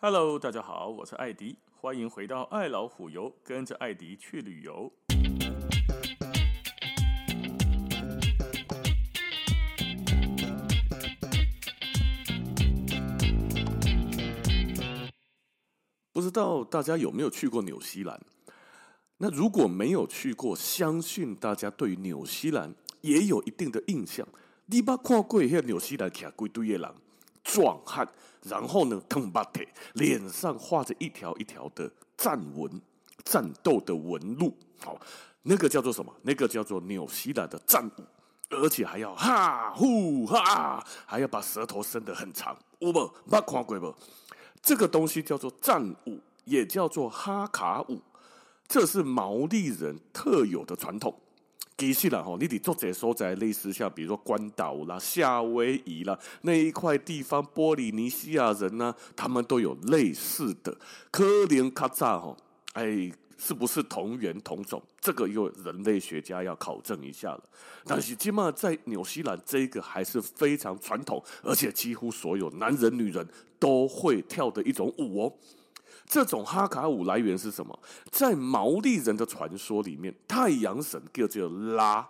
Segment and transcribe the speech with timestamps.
[0.00, 4.92] Hello，大家好，我是艾迪，欢迎回到爱老虎游，跟着艾迪去旅游。
[16.12, 18.20] 不知道大家有没有去过纽西兰？
[19.16, 24.24] 那如果没有去过，相信大家对纽西兰也有一定的印象。
[24.66, 26.94] 你把看过一下纽西兰，徛几堆的人，
[27.44, 28.06] 壮汉，
[28.42, 32.80] 然后呢，扛把铁，脸上画着一条一条的战纹，
[33.24, 34.56] 战斗的纹路。
[34.80, 34.98] 好，
[35.42, 36.14] 那个叫做什么？
[36.22, 38.04] 那个叫做纽西兰的战舞，
[38.50, 42.56] 而且还要哈呼哈，还要把舌头伸得很长。
[42.80, 43.10] 有无？
[43.30, 43.94] 捌看过无？
[44.60, 48.00] 这个东西叫做战舞，也叫做哈卡舞，
[48.66, 51.14] 这是毛利人特有的传统。
[51.78, 60.76] 其实啦，吼，你得做这所在，类似像比如说关岛啦、夏威夷啦那一块地方，波利尼西亚人呢、他们都有类似的。
[61.12, 62.36] 科林卡扎吼，
[62.72, 64.82] 哎，是不是同源同种？
[65.00, 67.44] 这个有人类学家要考证一下了。
[67.84, 73.24] 但是起码在纽西兰，这个还是非常传统，而且几乎所有男人、女人
[73.60, 75.32] 都会跳的一种舞哦。
[76.08, 77.78] 这种哈卡舞来源是什么？
[78.10, 82.08] 在毛利人的传说里面，太阳神叫做拉。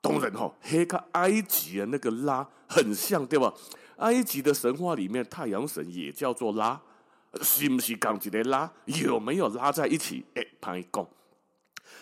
[0.00, 3.52] 当然哈，黑卡埃及的那个拉很像，对吧？
[3.98, 6.80] 埃及的神话里面，太阳神也叫做拉，
[7.40, 8.70] 是不是讲一个拉？
[8.86, 10.24] 有没有拉在一起？
[10.34, 11.06] 哎，歹讲。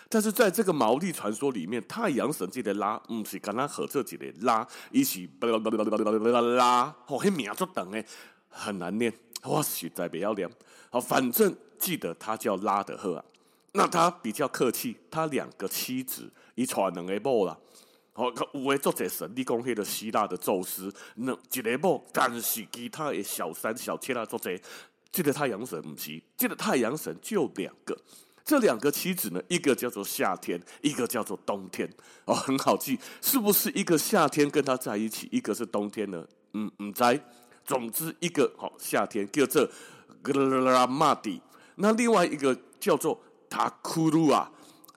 [0.09, 8.03] 但是在这个毛利传说里面，太阳神这个拉，不是跟他合这几个拉一起拉，哦，嘿名足长诶，
[8.49, 9.13] 很难念。
[9.43, 10.49] 我实在不要脸，
[10.89, 13.25] 好，反正记得他叫拉德赫啊。
[13.73, 17.57] 那他比较客气，他两个妻子，一传两个某啦。
[18.13, 24.51] 好，有的作者神，你讲那个希腊的宙斯，那一个某，但是其他的小三小妾啦作者，
[25.11, 27.97] 这个太阳神不是，这个太阳神就两个，
[28.43, 31.89] 这两个妻子呢，一个叫做夏天，一个叫做冬天。
[32.25, 36.27] 哦，很好记，是不是一个夏天跟他在一起，一个是冬天呢？
[36.53, 37.01] 嗯，唔知。
[37.71, 39.65] 总之，一个好夏天叫做
[40.21, 41.41] 格拉马蒂，
[41.75, 43.17] 那另外一个叫做
[43.49, 44.51] 塔库鲁啊，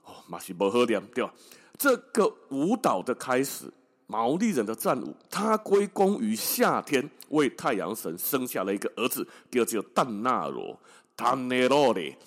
[0.05, 1.33] 哦，马西伯赫点对吧？
[1.79, 3.73] 这个舞蹈的开始，
[4.09, 10.77] 毛利人的战舞，它归功于夏天为太阳神生下了一个儿子，叫做旦纳罗，
[11.17, 12.19] 塔内罗嘞，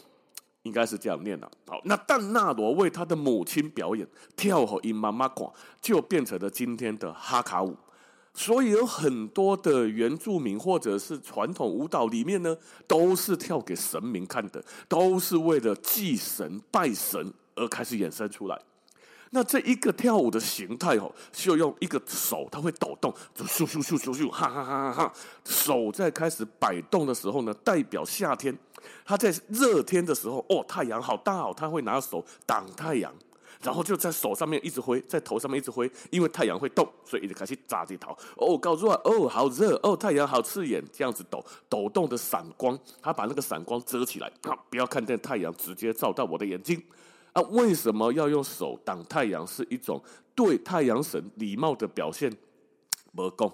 [0.63, 1.51] 应该是这样念的。
[1.65, 7.75] 好，那旦纳罗为他的母亲表演跳好伊妈妈款，就变成了今天的哈卡舞。
[8.37, 12.55] 所以有很多的原住民或者是传统舞蹈里面呢，
[12.85, 18.61] 都是跳给神明看的，都是为了祭神拜神而开始衍生出来。
[19.31, 25.13] 那这一个跳舞的形态哦，就用一个手，它会抖动，就咻咻咻咻咻，哈哈哈哈哈！
[25.43, 28.53] 手在开始摆动的时候呢，代表夏天；
[29.03, 33.11] 它在热天的时候，哦，太阳好大哦，它会拿手挡太阳。
[33.61, 38.15] 然后就在手上面一直挥，在头上面一直挥，因为太阳会动，所以一直开始炸地头。
[38.35, 46.81] 哦，告诉我，哦，好热，哦，太阳好刺眼，这样子抖抖动的闪光，他把那个闪光遮起来，啊，不要看见太阳直接照到我的眼睛。
[47.33, 49.45] 啊，为什么要用手挡太阳？
[49.45, 50.01] 是一种
[50.33, 52.31] 对太阳神礼貌的表现。
[53.11, 53.51] 没讲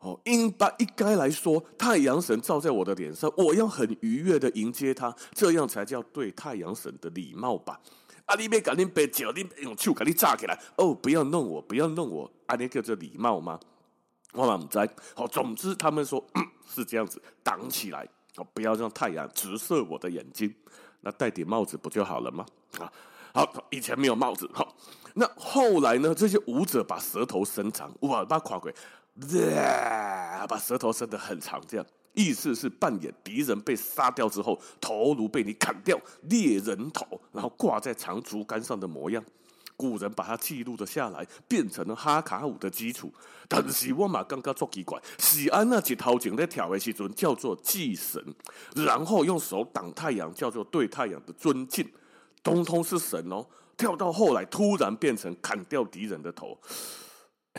[0.00, 7.80] 哦，应把应该来说，太阳神照在我的脸上，我要很愉悦的迎接他，这样才叫对太阳神的礼貌吧。
[8.26, 8.36] 啊！
[8.36, 10.94] 你别赶紧被叫，你用手给你炸起来哦！
[10.94, 12.30] 不要弄我，不要弄我！
[12.44, 13.58] 啊，那叫做礼貌吗？
[14.34, 14.78] 我嘛不知。
[15.14, 20.54] 好，总之他们说、嗯、是这样子挡起来，哦，不要让太阳直射我的眼睛。
[21.00, 22.44] 那戴顶帽子不就好了吗？
[22.78, 22.92] 啊，
[23.32, 24.46] 好，以前没有帽子。
[24.52, 24.76] 好，
[25.14, 26.14] 那后来呢？
[26.14, 28.74] 这些舞者把舌头伸长，哇，把垮鬼，
[30.48, 31.86] 把舌头伸得很长，这样。
[32.14, 39.24] 意思是扮演敌人被杀掉之后，头颅被你砍掉，猎人头，然后挂在长竹竿上的模样。
[39.76, 43.12] 古人把它记录了下来，变成了哈卡舞的基础。
[43.46, 48.20] 但是我嘛刚刚做奇怪，喜安那几套景在跳的时阵叫做祭神，
[48.74, 51.88] 然后用手挡太阳叫做对太阳的尊敬，
[52.42, 53.46] 通通是神哦。
[53.76, 56.58] 跳到后来突然变成砍掉敌人的头，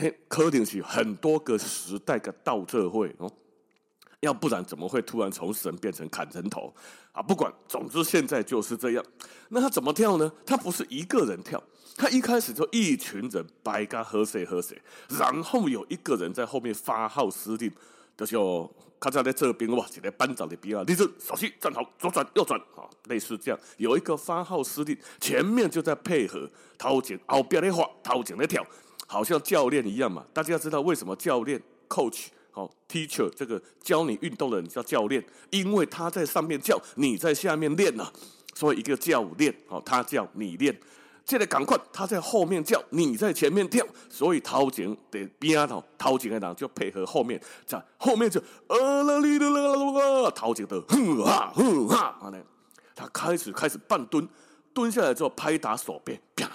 [0.00, 3.30] 嘿，可能是很多个时代的倒这会哦。
[4.20, 6.74] 要不然怎么会突然从神变成砍人头
[7.12, 7.20] 啊？
[7.20, 9.04] 不管，总之现在就是这样。
[9.50, 10.32] 那他怎么跳呢？
[10.46, 11.62] 他不是一个人跳，
[11.96, 17.70] 他一开始就一群人白干喝谁喝谁，然后有一个人在后面发号施令，
[18.16, 18.36] 就是
[18.98, 26.48] 他在这边哇，这个班长的边啊，立正，稍息，站好，左转右转啊，类似这样，有一个发号施令，前面就在配合，
[26.78, 28.62] 头前后边的话，头前的跳，
[29.10, 30.24] 好像教练一样嘛。
[30.32, 32.26] 大家知道为什么教练 coach？
[32.52, 38.12] 好，teacher 这个教你运动的人叫教练，因为他在上面叫，你在下面练了，
[38.54, 40.78] 所以一个教练，好，他叫你练。
[41.26, 52.32] 现在赶快，他在后面叫，你在前面跳，所以头前的边头头前的人就配合后面，在后面就呃啦哩啦啦啦啦，头前的哼哈哼哈，
[52.96, 54.28] 他开始开始半蹲，
[54.72, 56.50] 蹲下来之后拍打手臂，啪，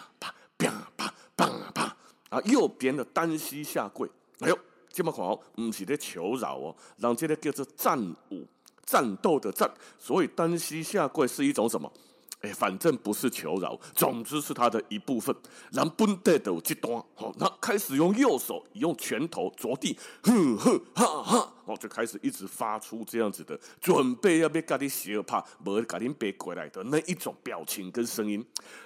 [2.36, 4.10] 啊，右边的单膝下跪，
[4.40, 4.60] 哎呦，
[4.90, 7.98] 这么好，不是在求饶哦，让这个叫做战
[8.30, 8.46] 舞，
[8.86, 11.90] 战斗的战，所以单膝下跪是一种什么？
[12.42, 15.36] 哎，反正不是求饶，总之是他的一部分。
[15.72, 28.46] 然后本地的这端，好，那开始用右手用拳头着地，呵呵哈哈，哦，就开始一直发出这样子的，准备要被咖喱血怕，没咖喱背过来的那一种表情跟声音。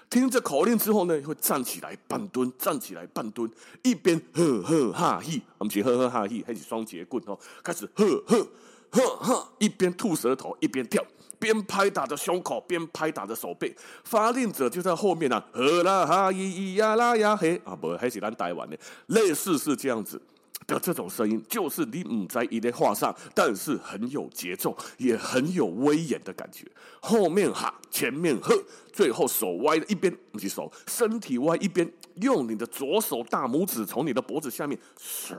[0.10, 3.52] 听着口令之后呢，会站起来半蹲，站起来半蹲，
[3.84, 8.48] 一边呵呵哈嘿，我们是呵呵哈嘿，还是双截棍哦，开始呵呵
[8.92, 11.04] 呵呵，一边吐舌头一边跳。
[11.40, 18.78] 边拍打着胸口，边拍打着手背，发令者就在后面啊，呵啦哈咿咿呀啦呀嘿啊，不，还是咱台湾的，
[19.08, 20.22] 类似是这样子
[20.68, 26.66] 的这种声音，就是你唔在一的画上，但是很有节奏，也很有威严的感觉。
[27.00, 28.54] 后面哈，前面呵，
[28.92, 35.36] 最后手歪了一边，不是手，身体歪一边，用你的左手大拇指从你的脖子下面唰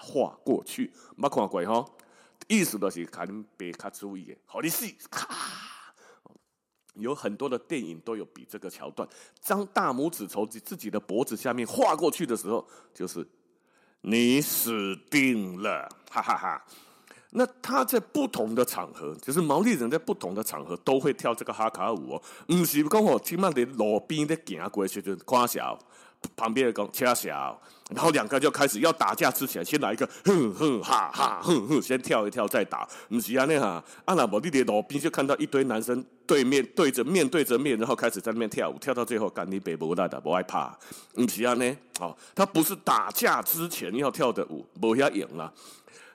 [0.00, 1.84] 划过去，没看过哈。
[2.48, 5.34] 意思就是可能别卡注意的，好的是咔，
[6.94, 9.08] 有很多的电影都有比这个桥段，
[9.40, 13.26] 张大拇指从自己的脖子下面划过去的时候，就是
[14.02, 16.64] 你死定了，哈哈哈，
[17.30, 25.78] 那他在不同的场合，就是毛利人在不同的场合都会跳这个哈卡舞哦，不是讲哦，起码在路边的行过去就夸小。
[26.36, 27.60] 旁边的讲掐小，
[27.90, 32.88] 然后两个就开始要打架之前，先来一个哼哼哈哈哼哼，先跳一跳再打。
[33.08, 40.76] 不是啊，那哈阿拉伯弟弟罗宾就看到一堆男生对面对着面对着面，然后开始在那边跳舞，跳到最后干你北不大的不害怕。
[41.14, 45.52] 不是啊，呢，哦，他不是打架之前要跳的舞，不要赢了。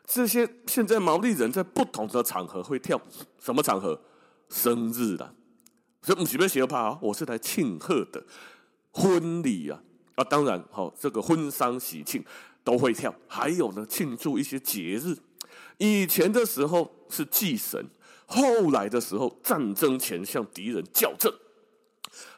[0.05, 2.99] 这些现在毛利人在不同的场合会跳，
[3.39, 3.99] 什么场合？
[4.49, 5.31] 生日的，
[6.01, 8.23] 所以不是要学怕，我是来庆贺的
[8.89, 9.79] 婚礼啊。
[10.19, 12.21] 啊，当然，好，这个婚丧喜庆
[12.61, 15.15] 都会跳，还有呢，庆祝一些节日。
[15.77, 17.87] 以前的时候是祭神，
[18.25, 21.33] 后来的时候战争前向敌人校正，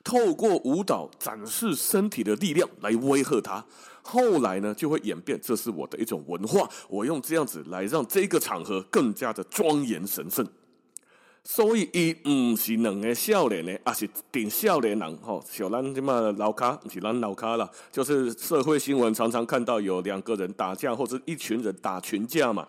[0.03, 3.65] 透过舞蹈展示身体的力量来威吓他。
[4.03, 10.47] 后来呢，就会演变，这是我的一种文化，我用这样子来让这个场合更加的庄严神圣。
[11.43, 15.43] 所以，伊唔是两个少年的，而是顶少年人吼。
[15.49, 22.67] 小兰这么老卡，不是咱老卡啦，就是社会新闻常常看到有两个人打架，或者一群人打群架嘛，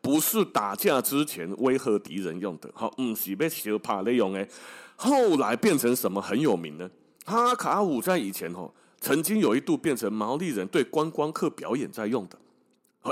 [0.00, 4.48] 不是打架之前威吓敌人用的，好，唔是被小怕的用诶。
[4.96, 6.90] 后来变成什么很有名呢？
[7.26, 12.38] 哈卡舞在以前吼，曾经有一度变成毛利人对观光客表演在用的。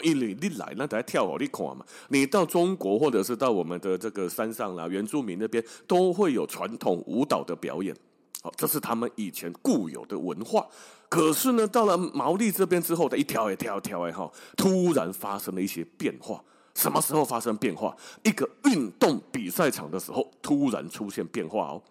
[0.03, 1.85] 因为你来，那在跳哦你看嘛。
[2.09, 7.95] 你到中国或者是到我们的这个山上啦，原住民那边都会有传统舞蹈的表演。
[8.43, 10.67] 好，这是他们以前固有的文化。
[11.09, 16.43] 可是呢，到了毛利这边之后，的一跳一跳一跳哎哈，突然发生了一些变化。
[16.75, 17.95] 什么时候发生变化？
[18.23, 21.83] 一个运动比赛场的时候，突然出现变化哦。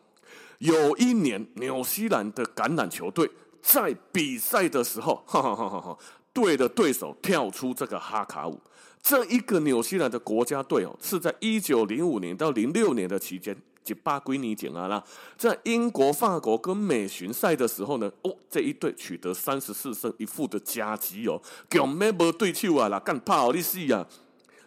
[0.58, 3.30] 有一年，纽西兰的橄榄球队
[3.62, 5.98] 在比赛的时候，哈哈哈哈哈。
[6.34, 8.60] 队的对手跳出这个哈卡舞，
[9.02, 15.04] 这一个纽西兰的国家队哦，是在一九零五年到零六年的期间，吉巴圭尼简阿拉
[15.38, 24.08] 在英国、法国跟美巡赛的时候呢，哦，这一队取得三十四胜一负的佳绩哦，叫咩无对手啊啦，干怕奥利西啊，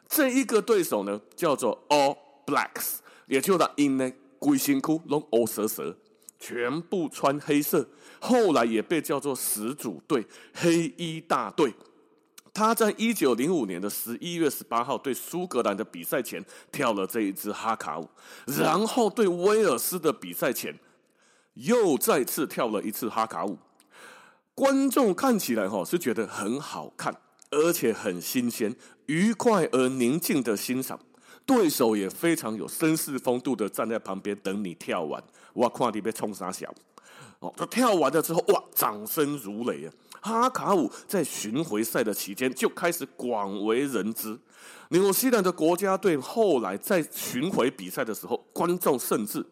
[0.08, 5.96] 这一个对手呢叫做 All Blacks，也就是因呢龟辛苦拢乌蛇蛇。
[6.38, 7.88] 全部穿黑色，
[8.20, 11.72] 后来也被叫做始祖队、黑衣大队。
[12.52, 18.08] 他在一九零五年的十一月十八号对苏格兰的比赛前跳了这一支哈卡舞，
[18.46, 20.78] 然后对威尔斯的比赛前
[21.54, 23.58] 又再次跳了一次哈卡舞。
[24.54, 27.12] 观众看起来哈是觉得很好看，
[27.50, 28.72] 而且很新鲜、
[29.06, 31.00] 愉快而宁静的欣赏。
[31.46, 35.22] 对手也非常有绅士风度的站在旁边等你跳完。
[35.54, 36.72] 哇看你被冲啥小
[37.40, 39.92] 哦，他跳完了之后，哇，掌声如雷啊！
[40.20, 44.38] 哈卡舞在巡回赛的期间就开始广为人知。
[44.88, 49.44] 纽西兰的国家队后来在巡回比赛的时候，观众甚至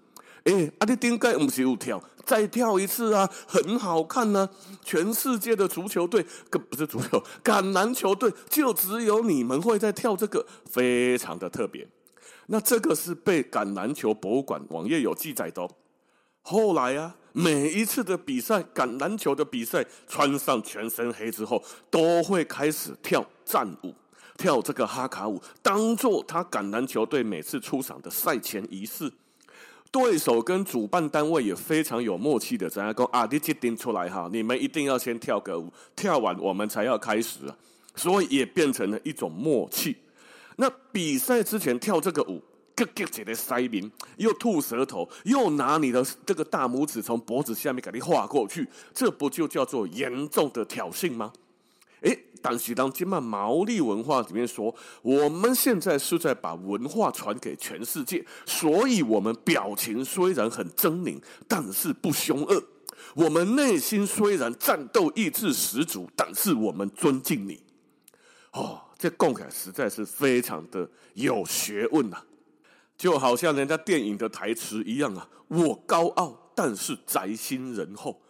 [0.44, 4.50] 哎，阿弟丁盖不是有跳，再跳一次啊，很好看呢、啊。
[4.84, 11.88] 全世界的足球队，不是足球，橄榄球队，就只有你们会在跳这个，非常的特别。
[12.46, 15.68] 那这个是被橄榄球博物馆网页有记载的、
[16.42, 23.94] 后来啊，每一次的比赛，橄榄球的比赛，穿上全身黑之后，都会开始跳战舞，
[24.36, 29.12] 跳这个哈卡舞，当做他橄榄球队每次出场的赛前仪式。
[29.92, 33.28] 对手跟主办单位也非常有默契的，怎样讲啊？
[33.30, 37.54] 你决定出来哈，你们一定要先跳个舞，跳完我们才要开始啊。
[37.94, 39.94] 所以也变成了一种默契。
[40.56, 42.42] 那比赛之前跳这个舞，
[42.74, 51.30] 咯咯起来塞明，又吐舌头，又拿你的这个大拇指从脖子下面给你划过去，这不就叫做严重的挑衅吗？
[52.02, 62.60] 诶，但是当今麦毛利文化里面说，我们现在是在把文化传给全世界，所以我们表情虽然很狰狞，但是不凶恶；
[63.14, 67.62] 我们内心虽然战斗意志十足，但是我们尊敬你。
[68.52, 72.26] 哦，这讲起来实在是非常的有学问呐、啊，
[72.98, 78.20] 就好像人家电影的台词一样啊，我高傲，但是宅心仁厚；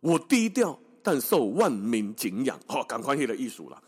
[0.00, 0.80] 我低调。
[1.08, 3.82] 但受万民敬仰，好、哦，赶快去的艺术了。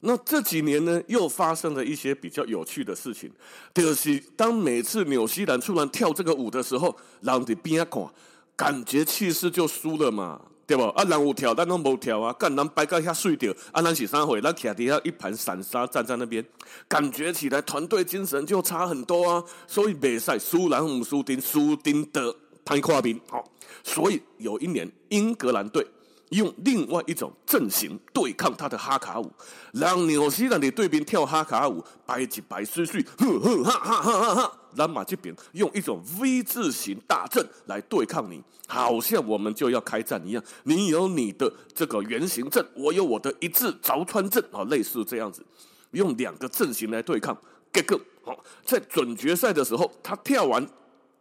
[0.00, 3.32] 那这几年呢，又发生了一些比较有趣的事情，
[3.72, 8.06] 就是当每次纽西兰突然跳这个舞的时候，人在边看，
[8.54, 10.82] 感觉气势就输了嘛，对不？
[10.82, 14.38] 啊，人有跳，咱拢无跳啊，干人摆个遐水调，啊，咱是啥会？
[14.42, 16.44] 咱徛底下一盘散沙站在那边，
[16.86, 19.42] 感觉起来团队精神就差很多啊。
[19.66, 23.44] 所以比赛输人唔输阵，输阵的歹看面，好、哦。
[23.82, 25.86] 所以有一年英格兰队。
[26.34, 29.30] 用另外一种阵型对抗他的哈卡舞，
[29.72, 34.58] 让纽西兰的队兵跳哈卡舞，摆一摆水水，呵呵哈哈哈哈哈。
[34.76, 40.42] 兰马这边用一种 V 字形大阵来对抗你，好像我们就要开战一样。
[40.64, 45.46] 你有你的这个圆形阵，我有我的一字凿穿阵啊，类似这样子，
[45.92, 47.36] 用两个阵型来对抗。
[47.72, 50.66] 结果，好，在准决赛的时候，他跳完，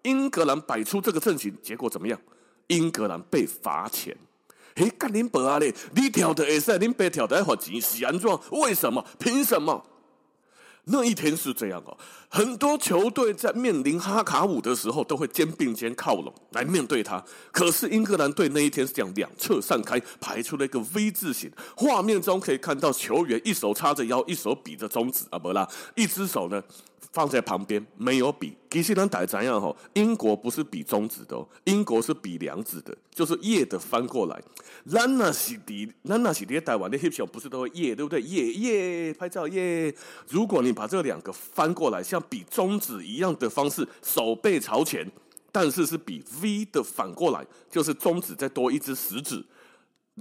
[0.02, 2.20] 英格兰摆出这个阵型，结果怎么样？
[2.68, 4.18] 英格兰被罚钱。
[4.76, 5.74] 诶，干恁爸啊嘞！
[5.96, 8.40] 你跳的会使，恁爸跳的还罚钱，是安怎？
[8.52, 9.06] 为什么？
[9.20, 9.84] 凭什么？
[10.86, 17.24] 那一天是这样哦，很多球队在面临哈卡舞的时候，都会肩并肩靠拢来面对他。
[17.54, 21.50] 可是英格兰队那一天是这样两侧散开，排出了一个 V 字形。
[21.78, 25.66] 画面中可以看到球员一手叉着腰，一手比着中指啊，不啦，
[25.96, 26.62] 一只手呢。
[27.14, 34.44] 放在旁边没有比，其实咱大家知样吼，英国不是比中指的哦，英国是比两指的，就是耶的翻过来。
[34.90, 38.20] 咱那是的，咱那是的台湾的翕相不是都会耶，对不对？
[38.24, 39.94] 耶耶，拍照耶。
[40.28, 45.08] 如果你把这两个翻过来，像比中指一样的方式，手背朝前，
[45.52, 49.46] 但是是比 V 的反过来，就是中指再多一只食指，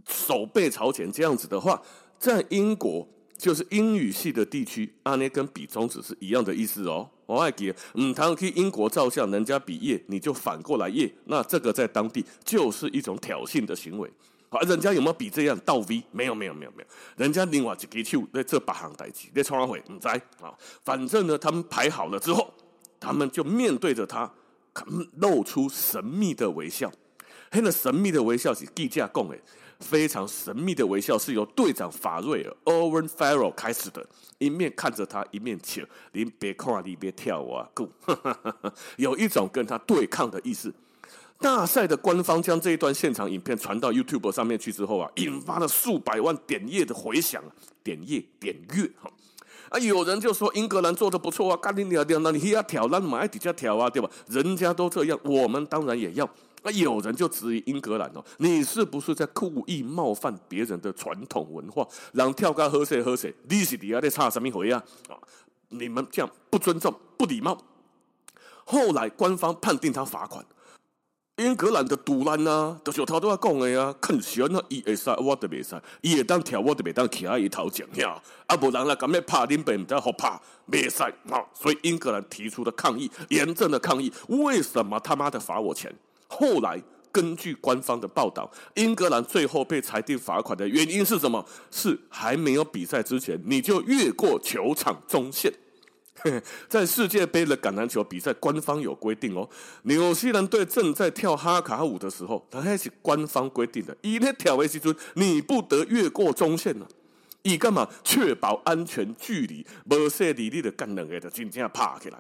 [0.07, 1.81] 手背朝前这样子的话，
[2.19, 3.09] 在英国。
[3.37, 7.09] 就是英语系的地区，阿捏跟比中指是一样的意思哦。
[7.27, 14.11] 我爱给，嗯，他们去英国照相，人家比耶，你就反过来耶，那这个在当地就是一种挑衅的行为。
[14.49, 16.03] 好，人家有没有比这样倒 V？
[16.11, 16.89] 没有，没有，没有，没有。
[17.17, 20.55] 人家另外一个手在这八行代志，在创会，唔知啊。
[20.85, 22.53] 反正呢，他们排好了之后，
[23.01, 24.31] 他们就面对着他，
[25.17, 26.93] 露出神秘的微笑。
[27.51, 29.39] 嘿，那神秘的微笑是记者讲的。
[29.83, 34.07] 非常神秘的微笑是由队长法瑞尔 Owen Farrell 开始的，
[34.39, 37.89] 一面看着他，一面请：“您别看，你别跳啊，够，
[38.97, 40.73] 有一种跟他对抗的意思。
[41.39, 47.43] 大赛的官方将这一段现场影片传到 YouTube 上面去之后啊，引发了数百万点阅的回响，
[47.83, 49.11] 点阅点阅哈
[49.71, 54.09] 啊，有人就说英格兰做的不错啊，赶紧跳跳，那你要挑，那马爱底下挑啊，对吧？
[54.29, 56.29] 人家都这样，我们当然也要。
[56.63, 61.87] 那有人就质疑英格兰哦，你是不是在故意冒犯别人的传统文化？
[62.13, 64.83] 让跳高喝水喝水，你是底下在插什么回啊？
[65.09, 65.17] 啊，
[65.69, 67.59] 你们这样不尊重、不礼貌。
[68.65, 70.45] 后来官方判定他罚款。
[71.39, 73.93] 英格兰的赌烂呐，都是他都要讲的呀。
[74.01, 78.23] 看喜欢那伊会使，我都袂使；伊会当跳，我都袂当徛伊头前呀。
[78.47, 80.39] 啊，不然啦，敢要拍恁爸唔知好拍，
[80.71, 81.43] 袂使啊。
[81.55, 84.13] 所以英格兰提出了抗议，严正的抗议。
[84.29, 85.93] 为什么他妈的罚我钱？
[86.43, 86.83] 后来
[87.13, 91.47] 根据官方的报道，英格兰最后被裁定罚款的原因是什么？
[91.71, 95.53] 是还没有比赛之前你就越过球场中线。
[96.69, 99.49] 在世界杯的橄榄球比赛，官方有规定哦。
[99.85, 106.87] 纽西兰队正在跳哈卡舞的时候，它还是官方规定的，以那跳为基准，你不得越过中线呢。
[107.43, 107.89] 以干嘛？
[108.03, 112.19] 确保安全距离，不设立你的干两个的真正拍起来。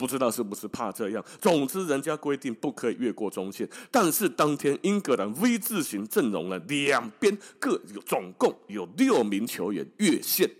[0.00, 1.22] 不知道是不是怕这样。
[1.38, 3.68] 总之，人家规定不可以越过中线。
[3.90, 10.50] 但是当天英格兰 V 字形阵容了，两边各有总共有六名球员越线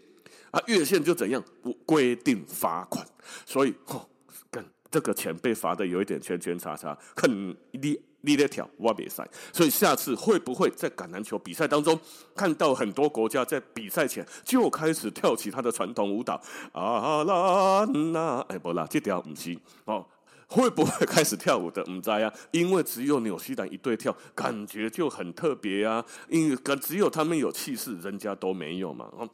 [0.50, 1.42] 啊，越线就怎样？
[1.86, 3.06] 规定罚款。
[3.46, 4.06] 所以，哦，
[4.50, 7.98] 跟这个钱被罚的有一点圈圈叉叉，很厉。
[8.22, 11.98] 你在跳，我比赛，所以下次会不会在橄榄球比赛当中
[12.36, 16.40] 看到很多国家在比赛前就开始跳起他的传统舞蹈？
[16.72, 20.04] 啊啦啦，哎不啦，这条不是哦，
[20.46, 21.82] 会不会开始跳舞的？
[21.84, 29.08] 唔知啊，因为只有纽西兰一对跳，感觉就很特别啊，因为只有他们有气势，人家都没有嘛。
[29.16, 29.28] 哦，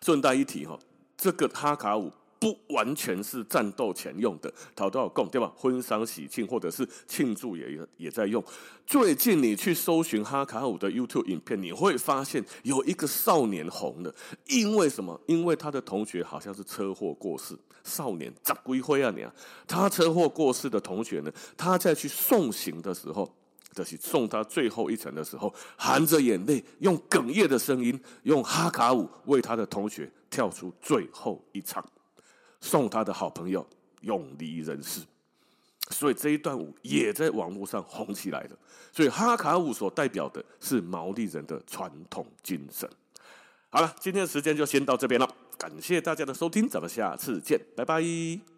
[0.00, 0.78] 顺带一提哈，
[1.16, 2.12] 这个哈卡舞。
[2.42, 5.52] 不完全是战斗前用的，讨到供对吧？
[5.56, 8.42] 婚丧喜庆或者是庆祝也也在用。
[8.84, 14.12] 最近你去搜寻哈卡舞的 YouTube 影片，你会发现有一个少年红了，
[14.48, 15.20] 因为什么？
[15.26, 17.56] 因为他的同学好像是车祸过世。
[17.84, 19.32] 少年咋归灰啊你啊？
[19.68, 21.32] 他车祸过世的同学呢？
[21.56, 23.32] 他在去送行的时候，
[23.72, 31.84] 就是送他最后一程的时候，含着眼泪，用哽咽的声音，用哈卡舞为他的同学跳出最后一场。
[32.62, 33.66] 送他的好朋友
[34.00, 35.02] 永离人世，
[35.90, 38.50] 所以这一段舞也在网络上红起来了。
[38.92, 42.88] 所以哈卡舞所代表的是毛利人的传统精神。
[43.68, 45.28] 好了，今天的时间就先到这边了，
[45.58, 48.51] 感谢大家的收听，咱们下次见，拜拜。